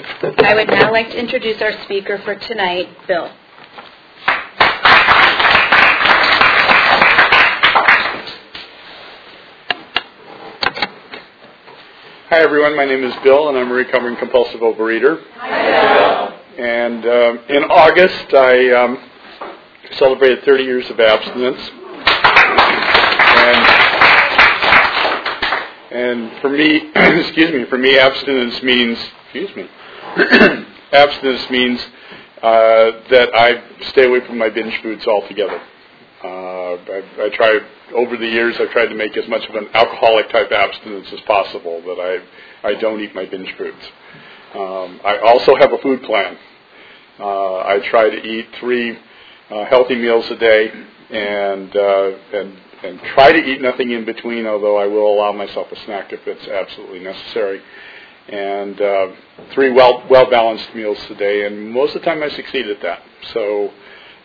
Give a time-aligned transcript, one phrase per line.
[0.00, 3.30] I would now like to introduce our speaker for tonight, Bill.
[12.30, 12.76] Hi, everyone.
[12.76, 15.20] My name is Bill, and I'm a recovering compulsive overeater.
[15.34, 16.64] Hi, Bill.
[16.64, 18.98] And um, in August, I um,
[19.92, 21.70] celebrated 30 years of abstinence.
[25.90, 29.68] And, and for me, excuse me, for me, abstinence means, excuse me,
[30.92, 31.80] abstinence means
[32.42, 35.60] uh, that I stay away from my binge foods altogether.
[36.24, 37.58] Uh, I, I try
[37.94, 38.56] over the years.
[38.58, 41.80] I've tried to make as much of an alcoholic type abstinence as possible.
[41.82, 43.84] That I I don't eat my binge foods.
[44.54, 46.38] Um, I also have a food plan.
[47.20, 48.98] Uh, I try to eat three
[49.50, 50.72] uh, healthy meals a day,
[51.10, 54.46] and uh, and and try to eat nothing in between.
[54.46, 57.60] Although I will allow myself a snack if it's absolutely necessary.
[58.28, 59.08] And uh,
[59.52, 62.80] three well well balanced meals a day, and most of the time I succeed at
[62.82, 63.02] that.
[63.32, 63.72] So.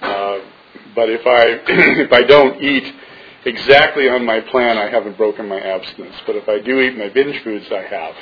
[0.01, 0.39] Uh,
[0.95, 1.61] but if I
[2.01, 2.93] if I don't eat
[3.45, 6.15] exactly on my plan, I haven't broken my abstinence.
[6.25, 8.15] But if I do eat my binge foods, I have.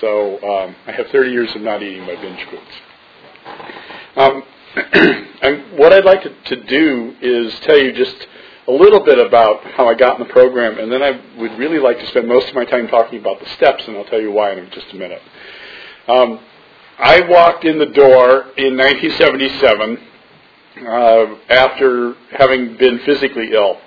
[0.00, 2.62] So um, I have 30 years of not eating my binge foods.
[4.16, 4.42] Um,
[5.42, 8.26] and what I'd like to, to do is tell you just
[8.66, 11.78] a little bit about how I got in the program, and then I would really
[11.78, 14.32] like to spend most of my time talking about the steps, and I'll tell you
[14.32, 15.22] why in just a minute.
[16.08, 16.40] Um,
[16.98, 19.98] I walked in the door in 1977
[20.86, 23.78] uh, after having been physically ill.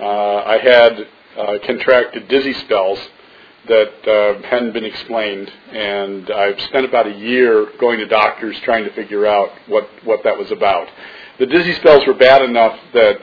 [0.00, 2.98] Uh, I had uh, contracted dizzy spells
[3.68, 8.84] that uh, hadn't been explained, and I've spent about a year going to doctors trying
[8.84, 10.88] to figure out what, what that was about.
[11.38, 13.20] The dizzy spells were bad enough that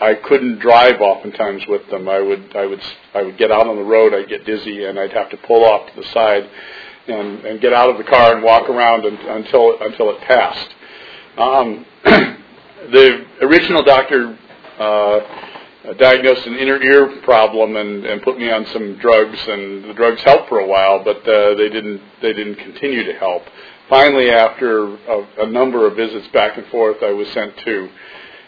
[0.00, 2.08] I couldn't drive oftentimes with them.
[2.08, 2.82] I would I would
[3.14, 5.64] I would get out on the road, I'd get dizzy, and I'd have to pull
[5.64, 6.48] off to the side
[7.08, 10.74] and, and get out of the car and walk around and, until until it passed.
[11.38, 14.38] Um, the original doctor
[14.78, 15.20] uh,
[15.98, 20.22] diagnosed an inner ear problem and, and put me on some drugs, and the drugs
[20.22, 23.42] helped for a while, but uh, they didn't they didn't continue to help.
[23.88, 27.90] Finally, after a, a number of visits back and forth, I was sent to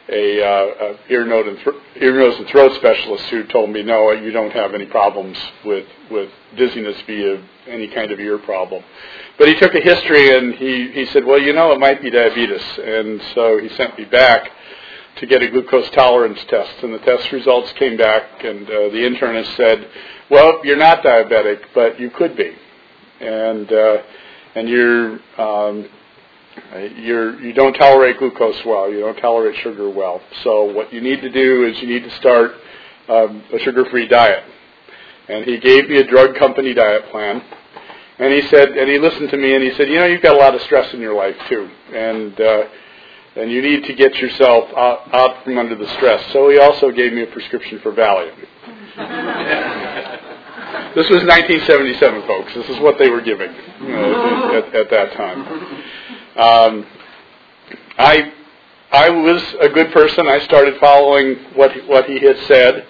[0.08, 3.82] a, uh, a ear, nose and th- ear, nose and throat specialist who told me,
[3.82, 8.82] no, you don't have any problems with with dizziness via any kind of ear problem.
[9.38, 12.10] But he took a history and he, he said, well, you know, it might be
[12.10, 12.62] diabetes.
[12.78, 14.50] And so he sent me back
[15.16, 16.82] to get a glucose tolerance test.
[16.82, 19.88] And the test results came back, and uh, the internist said,
[20.30, 22.54] well, you're not diabetic, but you could be.
[23.20, 24.02] And, uh,
[24.54, 25.88] and you're, um,
[26.96, 28.90] you're, you don't tolerate glucose well.
[28.90, 30.20] You don't tolerate sugar well.
[30.42, 32.52] So what you need to do is you need to start
[33.08, 34.44] um, a sugar-free diet.
[35.28, 37.42] And he gave me a drug company diet plan
[38.18, 40.34] and he said, and he listened to me, and he said, you know, you've got
[40.34, 42.64] a lot of stress in your life too, and uh,
[43.36, 46.32] and you need to get yourself out, out from under the stress.
[46.32, 48.34] So he also gave me a prescription for Valium.
[50.94, 52.54] this was 1977, folks.
[52.54, 55.44] This is what they were giving uh, at, at, that time.
[56.36, 56.86] Um,
[57.98, 58.32] I
[58.92, 60.28] I was a good person.
[60.28, 62.86] I started following what what he had said,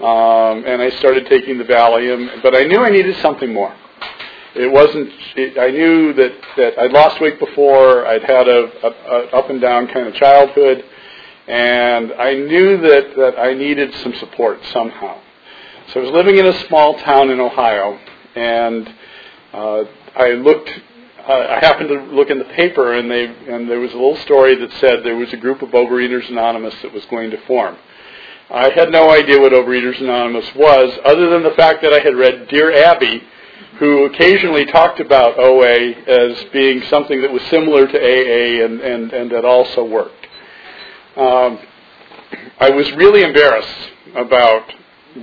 [0.00, 2.42] um, and I started taking the Valium.
[2.42, 3.74] But I knew I needed something more
[4.58, 5.12] it wasn't.
[5.36, 8.06] It, I knew that that I'd lost weight before.
[8.06, 10.84] I'd had a, a, a up and down kind of childhood,
[11.46, 15.20] and I knew that that I needed some support somehow.
[15.88, 17.98] So I was living in a small town in Ohio,
[18.34, 18.92] and
[19.52, 19.84] uh,
[20.16, 20.70] I looked.
[21.28, 24.56] I happened to look in the paper, and they and there was a little story
[24.56, 27.76] that said there was a group of Overeaters Anonymous that was going to form.
[28.50, 32.16] I had no idea what Overeaters Anonymous was, other than the fact that I had
[32.16, 33.22] read Dear Abby
[33.78, 39.12] who occasionally talked about OA as being something that was similar to AA and, and,
[39.12, 40.26] and that also worked.
[41.16, 41.60] Um,
[42.58, 44.72] I was really embarrassed about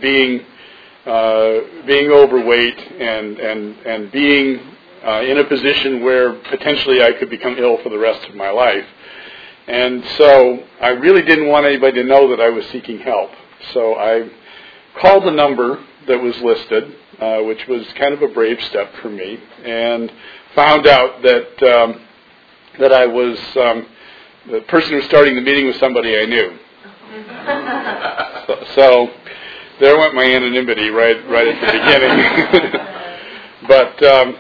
[0.01, 0.45] being
[1.05, 4.74] uh, being overweight and and and being
[5.05, 8.49] uh, in a position where potentially I could become ill for the rest of my
[8.49, 8.85] life.
[9.67, 13.31] And so I really didn't want anybody to know that I was seeking help.
[13.73, 14.29] So I
[14.99, 19.09] called the number that was listed uh, which was kind of a brave step for
[19.09, 20.11] me, and
[20.53, 22.01] found out that um,
[22.79, 23.87] that I was um,
[24.51, 26.57] the person who was starting the meeting was somebody I knew.
[28.47, 29.07] so, so,
[29.79, 32.87] there went my anonymity right right at the beginning.
[33.67, 34.37] but um,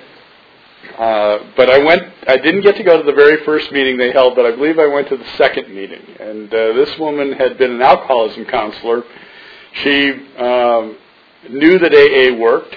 [0.97, 2.03] uh, but I went.
[2.27, 4.79] I didn't get to go to the very first meeting they held, but I believe
[4.79, 6.01] I went to the second meeting.
[6.19, 9.03] And uh, this woman had been an alcoholism counselor.
[9.83, 10.97] She um,
[11.49, 12.75] knew that AA worked.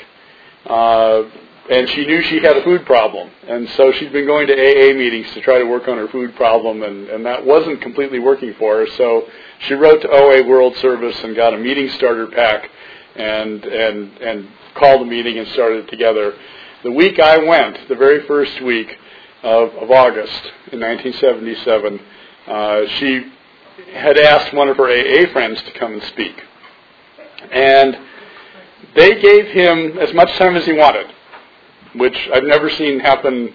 [0.66, 1.22] Uh,
[1.70, 4.94] and she knew she had a food problem, and so she'd been going to AA
[4.94, 8.54] meetings to try to work on her food problem, and, and that wasn't completely working
[8.58, 8.86] for her.
[8.96, 9.28] So
[9.60, 12.70] she wrote to OA World Service and got a meeting starter pack,
[13.16, 16.34] and and and called a meeting and started it together.
[16.82, 18.98] The week I went, the very first week
[19.42, 22.00] of, of August in 1977,
[22.46, 23.32] uh, she
[23.92, 26.40] had asked one of her AA friends to come and speak,
[27.50, 27.98] and
[28.94, 31.12] they gave him as much time as he wanted
[31.94, 33.52] which I've never seen happen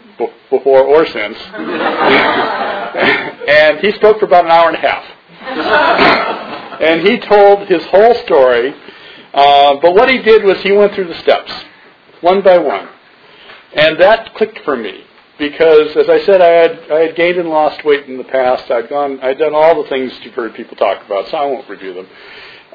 [0.50, 1.38] before or since.
[3.48, 5.06] and he spoke for about an hour and a half.
[6.82, 8.74] and he told his whole story.
[9.34, 11.52] Uh, but what he did was he went through the steps,
[12.22, 12.90] one by one.
[13.76, 15.04] And that clicked for me
[15.40, 18.70] because, as I said, I had I had gained and lost weight in the past.
[18.70, 21.68] I'd gone, I'd done all the things you've heard people talk about, so I won't
[21.68, 22.08] review them.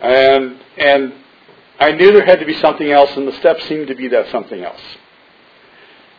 [0.00, 1.14] And and
[1.78, 4.30] I knew there had to be something else, and the steps seemed to be that
[4.30, 4.80] something else.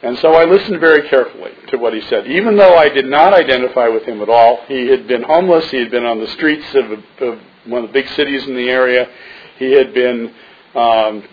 [0.02, 2.26] And so I listened very carefully to what he said.
[2.28, 5.78] Even though I did not identify with him at all, he had been homeless, he
[5.78, 9.10] had been on the streets of, of one of the big cities in the area,
[9.58, 10.34] he had been,
[10.74, 11.24] um,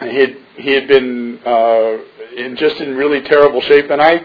[0.00, 1.98] he had, he had been uh,
[2.36, 4.22] in just in really terrible shape, and I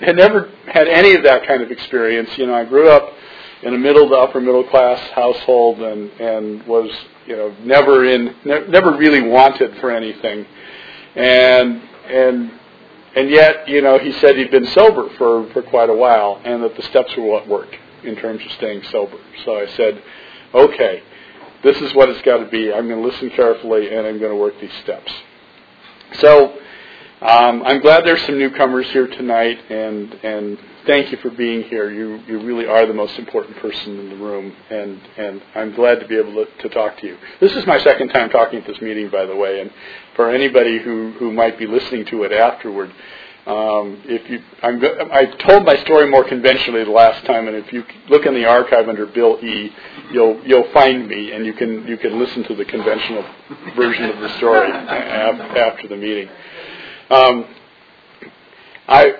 [0.00, 2.30] had never had any of that kind of experience.
[2.36, 3.12] You know, I grew up
[3.62, 6.90] in a middle to upper middle class household and, and was,
[7.26, 10.44] you know, never in, ne- never really wanted for anything.
[11.14, 12.52] And, and
[13.16, 16.62] and yet, you know, he said he'd been sober for, for quite a while and
[16.62, 17.74] that the steps were what worked
[18.04, 19.16] in terms of staying sober.
[19.46, 20.02] So I said,
[20.52, 21.02] okay,
[21.66, 22.72] this is what it's got to be.
[22.72, 25.12] I'm going to listen carefully and I'm going to work these steps.
[26.20, 26.56] So
[27.20, 31.90] um, I'm glad there's some newcomers here tonight, and and thank you for being here.
[31.90, 35.98] You you really are the most important person in the room, and and I'm glad
[36.00, 37.16] to be able to, to talk to you.
[37.40, 39.70] This is my second time talking at this meeting, by the way, and
[40.14, 42.92] for anybody who who might be listening to it afterward.
[43.46, 44.82] Um, if you, I'm,
[45.12, 48.44] I told my story more conventionally the last time, and if you look in the
[48.44, 49.72] archive under Bill E,
[50.10, 53.24] you'll you'll find me, and you can you can listen to the conventional
[53.76, 56.28] version of the story after the meeting.
[57.08, 57.44] Um,
[58.88, 59.14] I,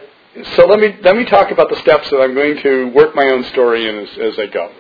[0.57, 3.27] so let me let me talk about the steps that I'm going to work my
[3.27, 4.73] own story in as, as I go.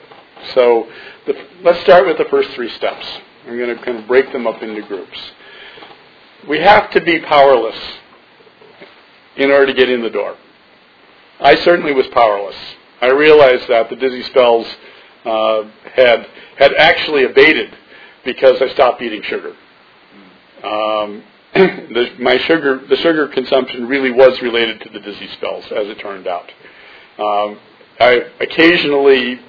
[0.55, 0.89] So
[1.27, 3.07] the, let's start with the first three steps.
[3.47, 5.19] I'm going to kind of break them up into groups.
[6.49, 7.79] We have to be powerless
[9.37, 10.37] in order to get in the door.
[11.41, 12.56] I certainly was powerless.
[13.00, 14.67] I realized that the dizzy spells
[15.25, 17.77] uh, had had actually abated
[18.25, 19.55] because I stopped eating sugar.
[20.65, 21.23] Um,
[21.55, 25.99] the, my sugar, the sugar consumption really was related to the dizzy spells, as it
[25.99, 26.50] turned out.
[27.19, 27.59] Um,
[28.00, 29.41] I occasionally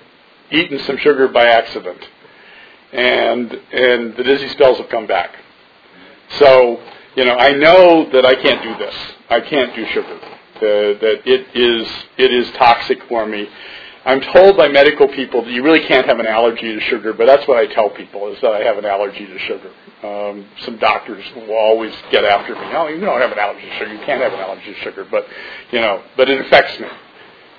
[0.52, 2.08] eaten some sugar by accident,
[2.92, 5.36] and and the dizzy spells have come back.
[6.40, 6.82] So
[7.16, 8.96] you know, I know that I can't do this.
[9.30, 10.20] I can't do sugar.
[10.58, 10.60] Uh,
[11.00, 11.88] that it is
[12.18, 13.48] it is toxic for me.
[14.06, 17.26] I'm told by medical people that you really can't have an allergy to sugar, but
[17.26, 19.70] that's what I tell people is that I have an allergy to sugar.
[20.02, 22.62] Um, some doctors will always get after me.
[22.74, 23.94] Oh, you don't have an allergy to sugar.
[23.94, 25.28] You can't have an allergy to sugar, but
[25.72, 26.88] you know, but it affects me.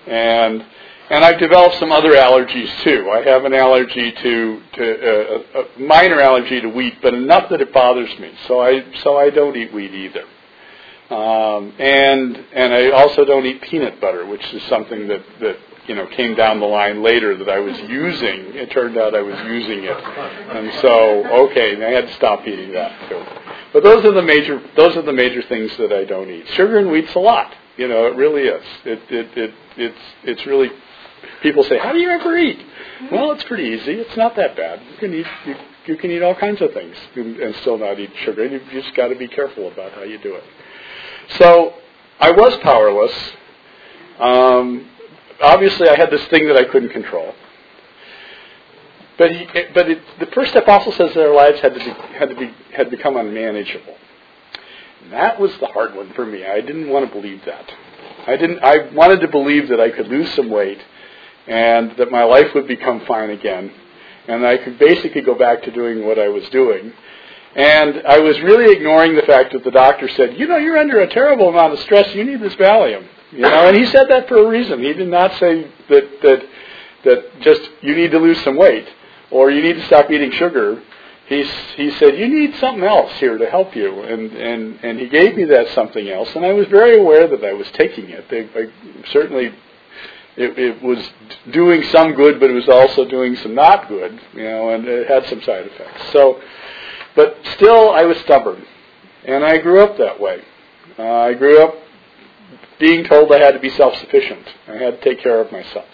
[0.07, 0.65] And
[1.11, 3.11] and I've developed some other allergies too.
[3.11, 7.61] I have an allergy to, to uh, a minor allergy to wheat, but enough that
[7.61, 8.33] it bothers me.
[8.47, 10.25] So I so I don't eat wheat either.
[11.11, 15.57] Um, and and I also don't eat peanut butter, which is something that that
[15.87, 18.55] you know came down the line later that I was using.
[18.55, 22.73] It turned out I was using it, and so okay, I had to stop eating
[22.73, 23.23] that too.
[23.73, 26.47] But those are the major those are the major things that I don't eat.
[26.49, 27.55] Sugar and wheat's a lot.
[27.79, 28.65] You know, it really is.
[28.85, 30.71] It it, it it's it's really.
[31.43, 32.59] People say, "How do you ever eat?"
[33.11, 33.93] Well, it's pretty easy.
[33.93, 34.83] It's not that bad.
[34.91, 35.55] You can eat you,
[35.87, 38.45] you can eat all kinds of things and, and still not eat sugar.
[38.47, 40.45] You just got to be careful about how you do it.
[41.31, 41.75] So
[42.21, 43.13] I was powerless.
[44.19, 44.89] Um,
[45.41, 47.35] obviously I had this thing that I couldn't control.
[49.19, 51.91] But he, but it, the first step also says that our lives had to be
[52.17, 53.97] had to be had become unmanageable.
[55.03, 56.47] And that was the hard one for me.
[56.47, 57.69] I didn't want to believe that.
[58.29, 58.61] I didn't.
[58.63, 60.79] I wanted to believe that I could lose some weight,
[61.49, 63.73] and that my life would become fine again,
[64.29, 66.93] and I could basically go back to doing what I was doing.
[67.55, 71.01] And I was really ignoring the fact that the doctor said, you know, you're under
[71.01, 72.15] a terrible amount of stress.
[72.15, 73.07] You need this Valium.
[73.33, 74.83] You know, and he said that for a reason.
[74.83, 76.47] He did not say that that
[77.05, 78.89] that just you need to lose some weight
[79.31, 80.83] or you need to stop eating sugar.
[81.27, 81.45] He
[81.77, 85.37] he said you need something else here to help you, and and and he gave
[85.37, 88.29] me that something else, and I was very aware that I was taking it.
[88.31, 89.53] They, I, certainly,
[90.37, 90.99] it, it was
[91.51, 95.07] doing some good, but it was also doing some not good, you know, and it
[95.07, 96.13] had some side effects.
[96.13, 96.41] So,
[97.19, 98.65] but still, I was stubborn,
[99.25, 100.41] and I grew up that way.
[100.97, 101.75] Uh, I grew up
[102.79, 104.47] being told I had to be self-sufficient.
[104.69, 105.89] I had to take care of myself.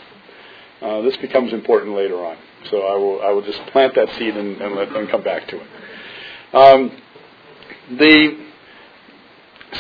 [0.83, 2.37] Uh, this becomes important later on,
[2.71, 5.49] so I will I will just plant that seed and, and let them come back
[5.49, 5.67] to it.
[6.53, 6.93] Um,
[7.97, 8.45] the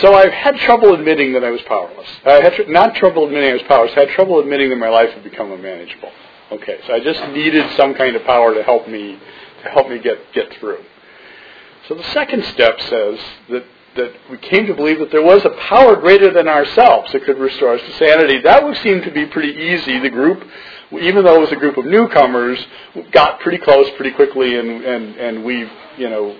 [0.01, 2.09] so I've had trouble admitting that I was powerless.
[2.25, 3.93] I had tr- not trouble admitting I was powerless.
[3.99, 6.11] I had trouble admitting that my life had become unmanageable.
[6.53, 9.19] Okay, so I just needed some kind of power to help me
[9.63, 10.83] to help me get get through.
[11.89, 13.19] So the second step says
[13.51, 13.65] that
[13.97, 17.39] that we came to believe that there was a power greater than ourselves that could
[17.39, 18.41] restore us to sanity.
[18.41, 20.01] That would seem to be pretty easy.
[20.01, 20.43] The group,
[20.91, 22.65] even though it was a group of newcomers,
[23.13, 26.37] got pretty close pretty quickly, and and and we, you know,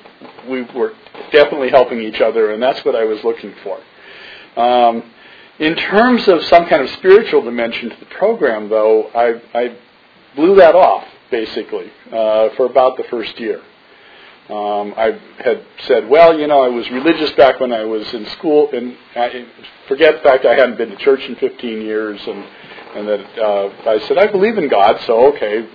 [0.49, 0.95] we were
[1.31, 4.61] definitely helping each other, and that's what I was looking for.
[4.61, 5.05] Um,
[5.59, 9.77] in terms of some kind of spiritual dimension to the program, though, I, I
[10.35, 13.63] blew that off basically uh, for about the first year.
[14.51, 18.27] Um, I had said, well, you know, I was religious back when I was in
[18.27, 19.47] school, and I,
[19.89, 22.45] forget the fact I hadn't been to church in 15 years, and
[22.95, 25.67] and that uh, I said I believe in God, so okay,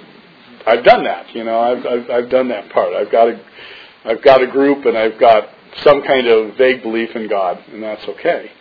[0.68, 1.36] I've done that.
[1.36, 2.94] You know, I've, I've I've done that part.
[2.94, 3.42] I've got a
[4.06, 5.50] I've got a group, and I've got
[5.84, 8.52] some kind of vague belief in God, and that's okay.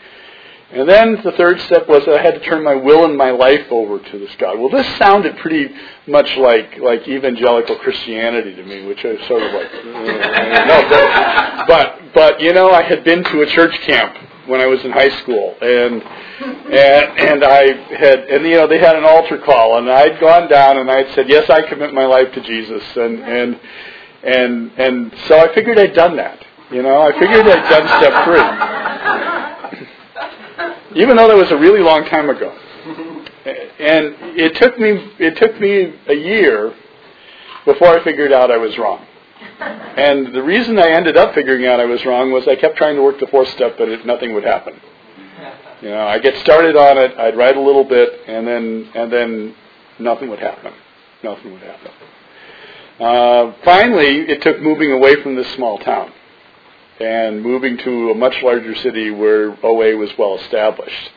[0.70, 3.66] And then the third step was I had to turn my will and my life
[3.70, 4.58] over to this God.
[4.58, 5.74] Well, this sounded pretty
[6.06, 11.66] much like like evangelical Christianity to me, which I sort of like, mm, no, but,
[11.66, 14.14] but but you know, I had been to a church camp
[14.46, 18.78] when I was in high school, and and and I had and you know they
[18.78, 22.04] had an altar call, and I'd gone down and I'd said, yes, I commit my
[22.04, 23.60] life to Jesus, and and
[24.22, 26.44] and and so I figured I'd done that.
[26.70, 29.47] You know, I figured I'd done step three
[30.94, 32.56] even though that was a really long time ago.
[33.78, 36.74] And it took me it took me a year
[37.64, 39.04] before I figured out I was wrong.
[39.60, 42.96] And the reason I ended up figuring out I was wrong was I kept trying
[42.96, 44.80] to work the fourth step, but it, nothing would happen.
[45.80, 49.12] You know, I get started on it, I'd write a little bit, and then and
[49.12, 49.54] then
[49.98, 50.72] nothing would happen.
[51.22, 51.90] Nothing would happen.
[53.00, 56.12] Uh, finally, it took moving away from this small town
[57.00, 61.10] and moving to a much larger city where OA was well established.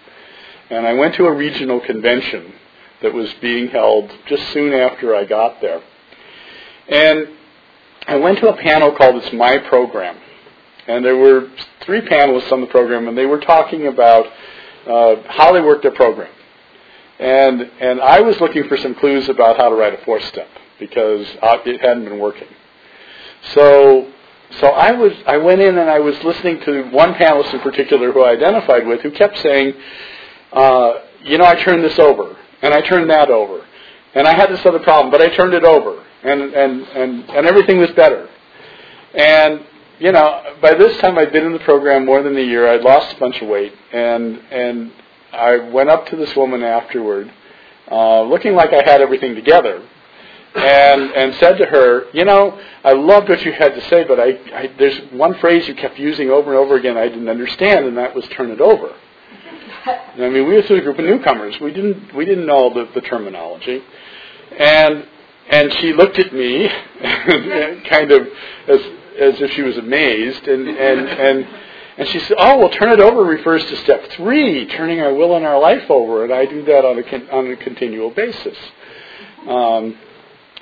[0.70, 2.54] And I went to a regional convention
[3.02, 5.82] that was being held just soon after I got there.
[6.88, 7.28] And
[8.08, 10.18] I went to a panel called It's My Program.
[10.88, 11.50] And there were
[11.86, 14.26] three panelists on the program, and they were talking about
[14.88, 16.32] uh, how they worked their program.
[17.20, 20.48] And, and I was looking for some clues about how to write a fourth step
[20.80, 22.48] because uh, it hadn't been working.
[23.54, 24.12] So
[24.60, 28.12] so I was I went in and I was listening to one panelist in particular
[28.12, 29.74] who I identified with who kept saying,
[30.52, 30.94] uh,
[31.24, 33.66] you know, I turned this over and I turned that over
[34.14, 37.48] and I had this other problem, but I turned it over and and and and
[37.48, 38.30] everything was better.
[39.14, 39.66] And
[40.00, 42.68] you know, by this time I'd been in the program more than a year.
[42.68, 44.92] I'd lost a bunch of weight and and
[45.32, 47.32] I went up to this woman afterward,
[47.90, 49.88] uh, looking like I had everything together
[50.56, 54.20] and and said to her, you know, I loved what you had to say, but
[54.20, 57.86] I, I there's one phrase you kept using over and over again I didn't understand,
[57.86, 58.94] and that was turn it over.
[59.86, 61.60] I mean, we were a group of newcomers.
[61.60, 63.82] We didn't we didn't know the, the terminology,
[64.58, 65.08] and
[65.50, 66.68] and she looked at me,
[67.90, 68.28] kind of
[68.68, 68.82] as
[69.20, 71.48] as if she was amazed, and and and.
[71.98, 75.36] And she said, "Oh, well, turn it over refers to step three, turning our will
[75.36, 78.58] and our life over, and I do that on a on a continual basis."
[79.46, 79.98] Um,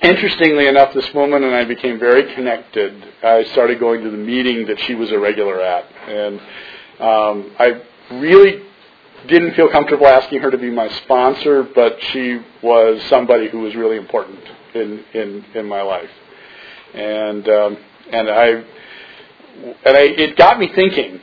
[0.01, 3.03] interestingly enough, this woman and I became very connected.
[3.23, 6.39] I started going to the meeting that she was a regular at, and
[6.99, 7.81] um, I
[8.13, 8.63] really
[9.27, 13.75] didn't feel comfortable asking her to be my sponsor, but she was somebody who was
[13.75, 14.39] really important
[14.73, 16.09] in in in my life,
[16.93, 17.77] and um,
[18.11, 18.47] and I
[19.85, 21.19] and I, it got me thinking.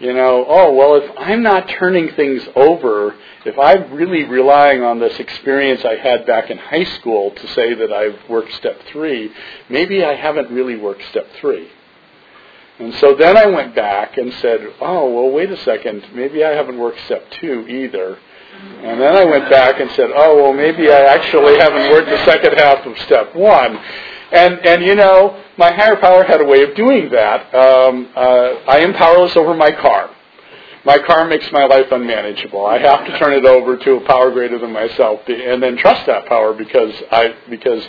[0.00, 3.14] You know, oh well, if I'm not turning things over
[3.44, 7.72] if I'm really relying on this experience I had back in high school to say
[7.74, 9.32] that I've worked step three,
[9.68, 11.70] maybe I haven't really worked step three.
[12.78, 16.50] And so then I went back and said, oh, well, wait a second, maybe I
[16.50, 18.18] haven't worked step two either.
[18.82, 22.24] And then I went back and said, oh, well, maybe I actually haven't worked the
[22.26, 23.78] second half of step one.
[24.32, 27.54] And, and you know, my higher power had a way of doing that.
[27.54, 30.10] Um, uh, I am powerless over my car
[30.84, 32.64] my car makes my life unmanageable.
[32.64, 36.06] I have to turn it over to a power greater than myself, and then trust
[36.06, 37.86] that power because I because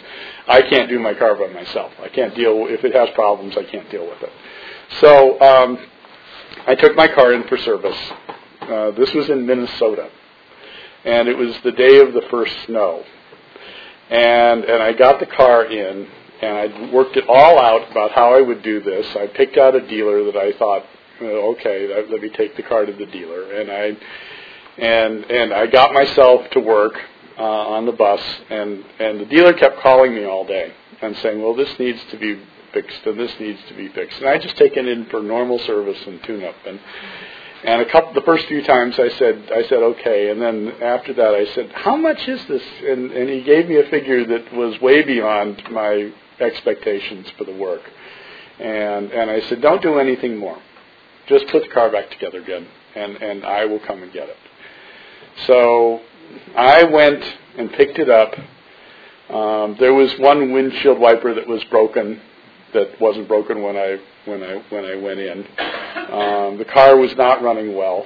[0.48, 1.94] I can't do my car by myself.
[2.02, 3.56] I can't deal if it has problems.
[3.56, 4.32] I can't deal with it.
[5.00, 5.80] So um,
[6.68, 7.98] I took my car in for service.
[8.62, 10.10] Uh, this was in Minnesota,
[11.06, 13.06] and it was the day of the first snow,
[14.10, 16.10] and and I got the car in,
[16.42, 19.06] and I worked it all out about how I would do this.
[19.16, 20.86] I picked out a dealer that I thought
[21.22, 23.54] okay, let me take the car to the dealer.
[23.54, 23.98] And I
[24.78, 26.94] and and I got myself to work
[27.38, 31.42] uh, on the bus, and and the dealer kept calling me all day and saying,
[31.42, 32.40] well, this needs to be
[32.74, 34.20] fixed and this needs to be fixed.
[34.20, 36.80] And I just taken in for normal service and tune up and
[37.64, 41.14] and a couple the first few times I said I said okay and then after
[41.14, 44.54] that I said how much is this and and he gave me a figure that
[44.54, 47.82] was way beyond my expectations for the work.
[48.60, 50.60] And and I said don't do anything more.
[51.28, 54.38] Just put the car back together again and and I will come and get it.
[55.48, 56.02] So
[56.56, 57.24] I went
[57.58, 58.34] and picked it up.
[59.34, 62.20] Um, there was one windshield wiper that was broken
[62.74, 65.40] that wasn't broken when I when I when I went in.
[66.12, 68.06] Um, the car was not running well,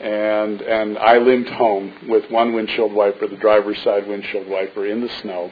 [0.00, 5.00] and and I limped home with one windshield wiper, the driver's side windshield wiper, in
[5.00, 5.50] the snow,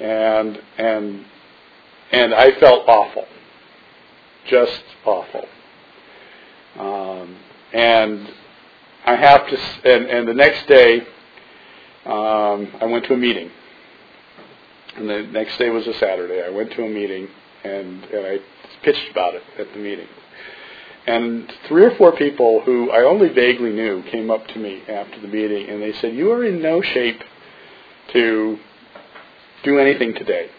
[0.00, 1.24] and and
[2.12, 3.26] and I felt awful,
[4.46, 5.46] just awful.
[6.78, 7.36] Um,
[7.72, 8.28] and
[9.04, 11.00] I have to, and, and the next day,
[12.04, 13.50] um, I went to a meeting
[14.96, 16.42] and the next day was a Saturday.
[16.42, 17.28] I went to a meeting
[17.64, 18.38] and, and I
[18.82, 20.08] pitched about it at the meeting.
[21.06, 25.20] And three or four people who I only vaguely knew came up to me after
[25.20, 27.22] the meeting and they said, You are in no shape
[28.12, 28.58] to
[29.62, 30.50] do anything today.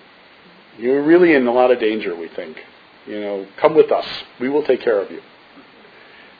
[0.77, 2.57] You're really in a lot of danger, we think.
[3.05, 4.05] You know, come with us.
[4.39, 5.21] We will take care of you.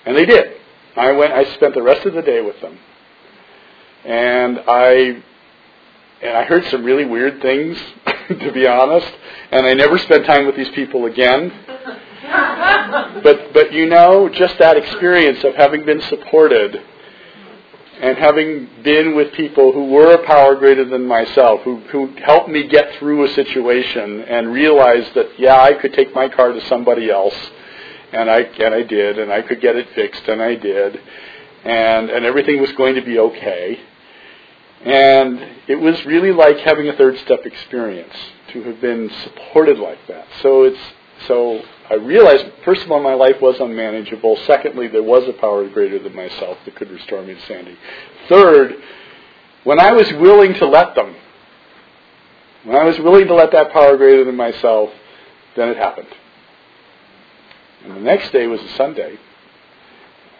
[0.05, 0.58] And they did.
[0.96, 2.77] I went I spent the rest of the day with them.
[4.05, 5.24] And I
[6.22, 7.77] and I heard some really weird things,
[8.27, 9.12] to be honest.
[9.51, 11.51] And I never spent time with these people again.
[13.24, 16.82] but but you know, just that experience of having been supported
[18.01, 22.50] and having been with people who were a power greater than myself, who who helped
[22.50, 26.65] me get through a situation and realize that yeah, I could take my car to
[26.67, 27.35] somebody else,
[28.12, 31.00] and I and I did, and I could get it fixed, and I did,
[31.63, 33.79] and and everything was going to be okay
[34.85, 38.13] and it was really like having a third step experience
[38.51, 40.27] to have been supported like that.
[40.41, 40.79] So it's
[41.27, 44.38] so I realized first of all my life was unmanageable.
[44.48, 47.78] Secondly, there was a power greater than myself that could restore me to sanity.
[48.30, 48.76] Third,
[49.63, 51.15] when I was willing to let them,
[52.63, 54.91] when I was willing to let that power greater than myself,
[55.56, 56.08] then it happened.
[57.84, 59.19] And the next day was a Sunday,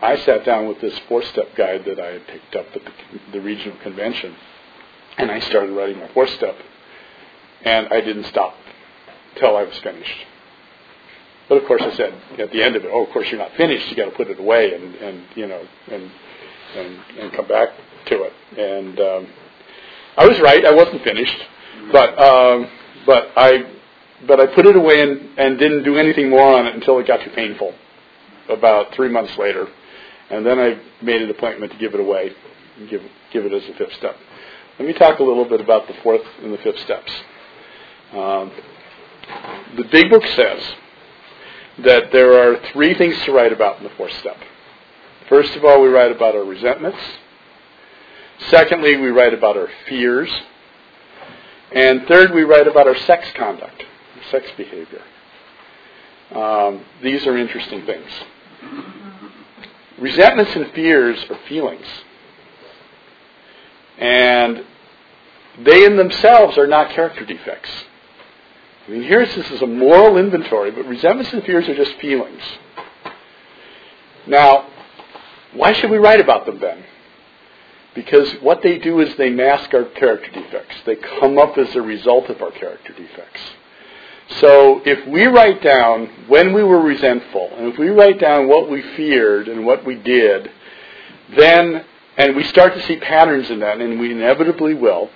[0.02, 2.92] I sat down with this four-step guide that I had picked up at the,
[3.34, 4.36] the regional convention,
[5.18, 6.56] and I started writing my four-step,
[7.64, 8.56] and I didn't stop
[9.36, 10.26] till I was finished.
[11.50, 13.54] But of course, I said at the end of it, "Oh, of course, you're not
[13.56, 13.90] finished.
[13.90, 16.12] You got to put it away and and you know and
[16.76, 17.70] and and come back
[18.08, 19.28] to it." And um,
[20.18, 21.38] I was right; I wasn't finished,
[21.92, 22.68] but um,
[23.06, 23.66] but I
[24.26, 27.08] but I put it away and, and didn't do anything more on it until it
[27.08, 27.74] got too painful.
[28.50, 29.68] About three months later,
[30.30, 32.34] and then I made an appointment to give it away,
[32.78, 33.02] and give,
[33.32, 34.18] give it as a fifth step.
[34.80, 37.12] Let me talk a little bit about the fourth and the fifth steps.
[38.12, 38.52] Um,
[39.78, 40.76] the Big Book says
[41.80, 44.38] that there are three things to write about in the fourth step.
[45.28, 47.00] First of all, we write about our resentments.
[48.50, 50.30] Secondly, we write about our fears.
[51.72, 53.84] And third, we write about our sex conduct,
[54.30, 55.02] sex behavior.
[56.32, 58.10] Um, these are interesting things.
[60.00, 61.86] Resentments and fears are feelings.
[63.98, 64.66] And
[65.60, 67.70] they in themselves are not character defects.
[68.88, 72.42] I mean, here's this is a moral inventory, but resentments and fears are just feelings.
[74.28, 74.68] Now,
[75.54, 76.84] why should we write about them then?
[77.96, 80.76] Because what they do is they mask our character defects.
[80.86, 83.42] They come up as a result of our character defects.
[84.40, 88.70] So if we write down when we were resentful, and if we write down what
[88.70, 90.50] we feared and what we did,
[91.38, 91.86] then,
[92.18, 95.10] and we start to see patterns in that, and we inevitably will,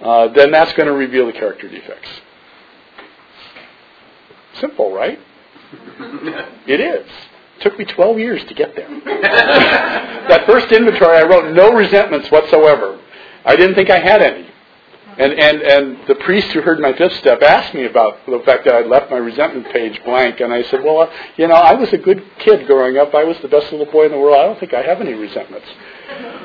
[0.00, 2.08] uh, then that's going to reveal the character defects.
[4.60, 5.18] Simple, right?
[6.66, 7.06] it is.
[7.56, 8.88] It took me 12 years to get there.
[10.28, 13.00] that first inventory, I wrote no resentments whatsoever.
[13.44, 14.48] I didn't think I had any.
[15.18, 18.64] And, and, and the priest who heard my fifth step asked me about the fact
[18.66, 20.38] that I'd left my resentment page blank.
[20.38, 23.14] And I said, well, uh, you know, I was a good kid growing up.
[23.14, 24.36] I was the best little boy in the world.
[24.36, 25.66] I don't think I have any resentments.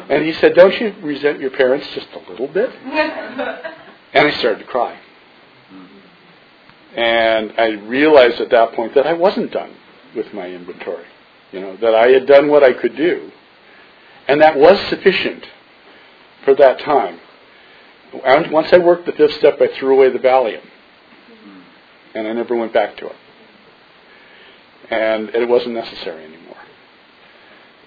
[0.10, 2.72] And he said, don't you resent your parents just a little bit?
[4.16, 4.96] And I started to cry.
[6.96, 9.74] And I realized at that point that I wasn't done
[10.16, 11.06] with my inventory.
[11.52, 13.32] You know, that I had done what I could do.
[14.28, 15.46] And that was sufficient
[16.46, 17.20] for that time.
[18.52, 20.62] Once I worked the fifth step, I threw away the Valium.
[22.16, 23.16] And I never went back to it.
[24.90, 26.58] and it wasn't necessary anymore.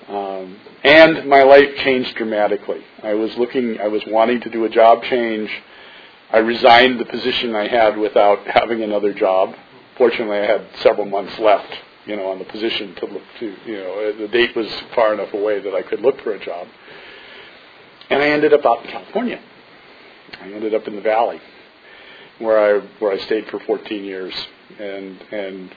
[0.09, 2.81] Um, and my life changed dramatically.
[3.03, 5.51] I was looking, I was wanting to do a job change.
[6.33, 9.55] I resigned the position I had without having another job.
[9.97, 11.73] Fortunately, I had several months left,
[12.05, 15.33] you know, on the position to look to, you know, the date was far enough
[15.33, 16.67] away that I could look for a job.
[18.11, 19.41] And I ended up out in California.
[20.41, 21.41] I ended up in the valley,
[22.39, 24.35] where I where I stayed for 14 years,
[24.79, 25.75] and and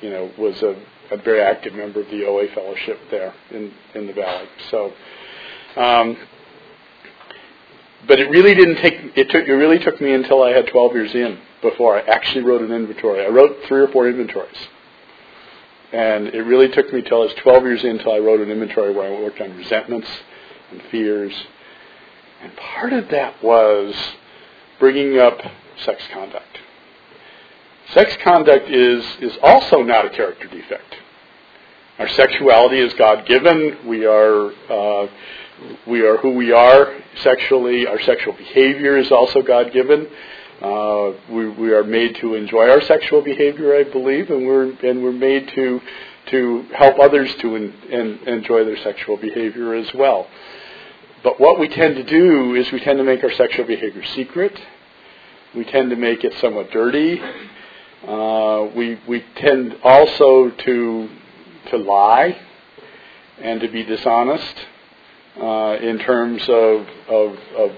[0.00, 0.76] you know was a
[1.10, 4.48] a very active member of the OA fellowship there in, in the valley.
[4.70, 4.92] So,
[5.76, 6.16] um,
[8.06, 10.94] but it really didn't take it took it really took me until I had 12
[10.94, 13.24] years in before I actually wrote an inventory.
[13.24, 14.56] I wrote three or four inventories,
[15.92, 18.50] and it really took me till I was 12 years in until I wrote an
[18.50, 20.08] inventory where I worked on resentments
[20.70, 21.32] and fears,
[22.42, 23.94] and part of that was
[24.78, 25.40] bringing up
[25.84, 26.58] sex conduct.
[27.92, 30.96] Sex conduct is, is also not a character defect.
[31.98, 33.86] Our sexuality is God given.
[33.86, 35.06] We are, uh,
[35.86, 37.86] we are who we are sexually.
[37.86, 40.08] Our sexual behavior is also God given.
[40.60, 45.02] Uh, we, we are made to enjoy our sexual behavior, I believe, and we're, and
[45.02, 45.80] we're made to,
[46.26, 50.26] to help others to en, enjoy their sexual behavior as well.
[51.22, 54.58] But what we tend to do is we tend to make our sexual behavior secret.
[55.54, 57.20] We tend to make it somewhat dirty.
[58.06, 61.08] Uh, we we tend also to
[61.70, 62.38] to lie
[63.40, 64.66] and to be dishonest
[65.40, 67.72] uh, in terms of, of, of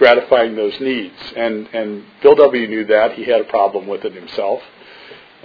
[0.00, 1.14] gratifying those needs.
[1.36, 2.66] And and Bill W.
[2.66, 3.12] knew that.
[3.12, 4.60] He had a problem with it himself,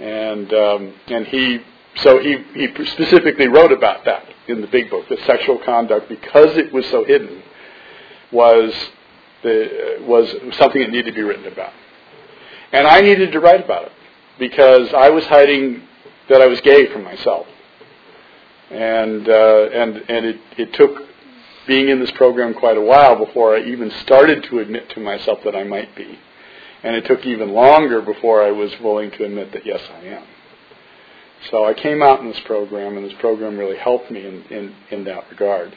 [0.00, 1.60] and um, and he
[1.96, 5.08] so he he specifically wrote about that in the big book.
[5.08, 7.42] The sexual conduct because it was so hidden
[8.32, 8.72] was
[9.42, 11.74] the was something that needed to be written about,
[12.72, 13.92] and I needed to write about it
[14.38, 15.82] because I was hiding
[16.30, 17.46] that I was gay from myself,
[18.70, 21.06] and uh, and and it, it took
[21.66, 25.40] being in this program quite a while before I even started to admit to myself
[25.44, 26.18] that I might be,
[26.82, 30.24] and it took even longer before I was willing to admit that yes I am.
[31.50, 34.74] So I came out in this program, and this program really helped me in, in,
[34.90, 35.76] in that regard.